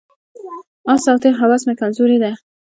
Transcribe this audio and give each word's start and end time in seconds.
آس 0.93 1.03
او 1.11 1.17
تیغ 1.23 1.35
هوس 1.41 1.61
مې 1.67 1.73
کمزوري 1.81 2.17
ده. 2.23 2.31